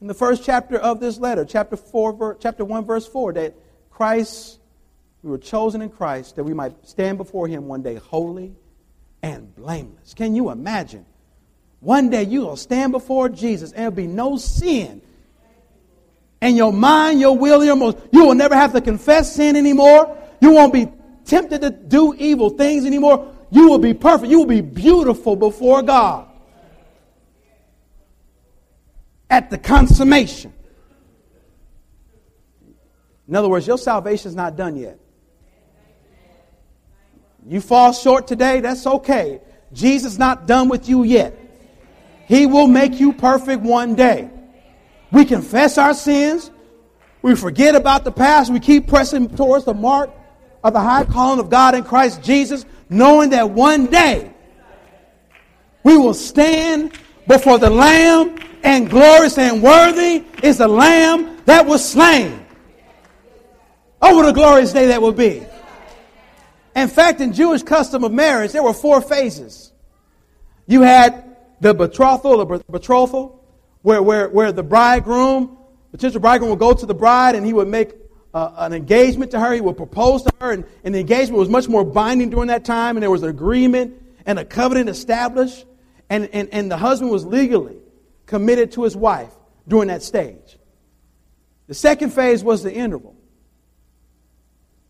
[0.01, 3.55] in the first chapter of this letter, chapter 4, chapter 1, verse 4, that
[3.91, 4.61] Christ,
[5.23, 8.55] we were chosen in Christ that we might stand before him one day holy
[9.21, 10.15] and blameless.
[10.15, 11.05] Can you imagine?
[11.81, 15.03] One day you will stand before Jesus and there'll be no sin.
[16.45, 20.15] And your mind, your will, your most, you will never have to confess sin anymore.
[20.43, 20.93] You won't be
[21.25, 23.35] tempted to do evil things anymore.
[23.51, 24.31] You will be perfect.
[24.31, 26.29] You will be beautiful before God
[29.31, 30.53] at the consummation.
[33.27, 34.99] In other words, your salvation is not done yet.
[37.49, 39.41] You fall short today, that's okay.
[39.73, 41.39] Jesus is not done with you yet.
[42.29, 44.29] He will make you perfect one day.
[45.15, 46.51] We confess our sins.
[47.23, 48.53] We forget about the past.
[48.53, 50.11] We keep pressing towards the mark
[50.65, 54.33] of the high calling of God in Christ Jesus, knowing that one day
[55.85, 56.99] we will stand
[57.29, 62.45] before the Lamb and glorious and worthy is the Lamb that was slain.
[64.03, 65.47] Oh, what a glorious day that will be.
[66.75, 69.71] In fact, in Jewish custom of marriage, there were four phases.
[70.67, 73.34] You had the betrothal, the betrothal,
[73.85, 75.59] where, where, where the bridegroom,
[75.93, 77.93] potential bridegroom would go to the bride and he would make
[78.33, 79.53] uh, an engagement to her.
[79.53, 82.65] He would propose to her, and, and the engagement was much more binding during that
[82.65, 85.67] time, and there was an agreement and a covenant established,
[86.09, 87.77] and, and, and the husband was legally
[88.25, 89.35] committed to his wife
[89.69, 90.59] during that stage.
[91.67, 93.15] The second phase was the interval,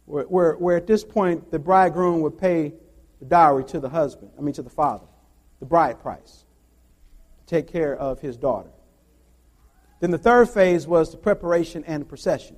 [0.05, 2.75] where, where, where at this point the bridegroom would pay
[3.19, 5.07] the dowry to the husband, I mean to the father,
[5.59, 6.45] the bride price,
[7.41, 8.71] to take care of his daughter.
[10.01, 12.57] Then the third phase was the preparation and the procession.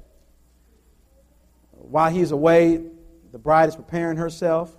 [1.71, 2.83] While he's away,
[3.33, 4.77] the bride is preparing herself,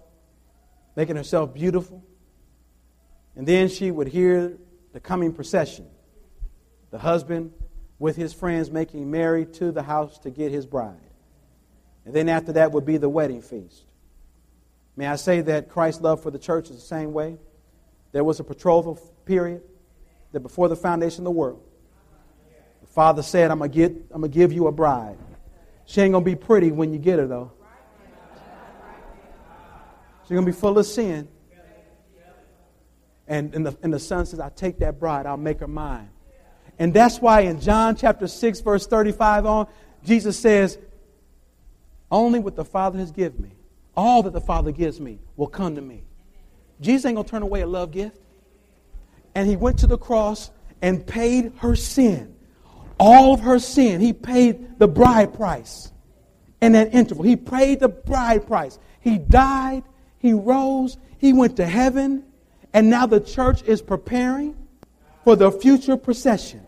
[0.96, 2.04] making herself beautiful.
[3.36, 4.58] And then she would hear
[4.94, 5.88] the coming procession.
[6.90, 7.54] The husband
[8.00, 10.98] with his friends making merry to the house to get his bride.
[12.06, 13.86] And then after that would be the wedding feast.
[14.96, 17.38] May I say that Christ's love for the church is the same way?
[18.12, 18.96] There was a betrothal
[19.26, 19.62] period
[20.32, 21.64] that before the foundation of the world,
[22.98, 25.20] father said, I'm to give you a bride.
[25.86, 27.52] She ain't going to be pretty when you get her, though.
[30.24, 31.28] She's going to be full of sin.
[33.28, 36.10] And, and, the, and the son says, I'll take that bride, I'll make her mine.
[36.80, 39.68] And that's why in John chapter 6, verse 35 on,
[40.04, 40.80] Jesus says,
[42.10, 43.52] Only what the Father has given me,
[43.96, 46.04] all that the Father gives me, will come to me.
[46.82, 48.18] Jesus ain't going to turn away a love gift.
[49.36, 50.50] And he went to the cross
[50.82, 52.34] and paid her sin.
[53.00, 54.02] All of her sin.
[54.02, 55.92] He paid the bride price
[56.62, 57.24] in that interval.
[57.24, 58.80] He paid the bride price.
[59.00, 59.84] He died.
[60.20, 60.98] He rose.
[61.18, 62.24] He went to heaven.
[62.74, 64.56] And now the church is preparing
[65.24, 66.62] for the future procession.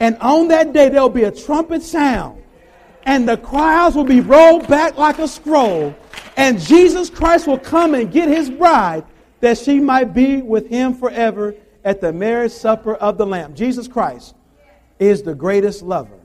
[0.00, 2.42] And on that day, there'll be a trumpet sound,
[3.04, 5.94] and the crowds will be rolled back like a scroll,
[6.36, 9.04] and Jesus Christ will come and get his bride
[9.40, 13.54] that she might be with him forever at the marriage supper of the Lamb.
[13.54, 14.34] Jesus Christ
[15.00, 16.20] is the greatest lover.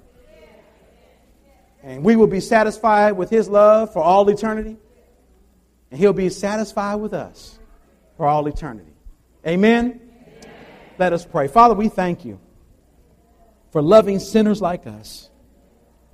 [1.81, 4.77] And we will be satisfied with his love for all eternity.
[5.89, 7.57] And he'll be satisfied with us
[8.17, 8.91] for all eternity.
[9.47, 9.85] Amen?
[9.85, 10.01] Amen?
[10.97, 11.47] Let us pray.
[11.47, 12.39] Father, we thank you
[13.71, 15.29] for loving sinners like us.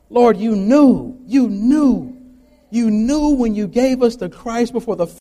[0.09, 2.17] Lord, you knew, you knew,
[2.69, 5.07] you knew when you gave us the Christ before the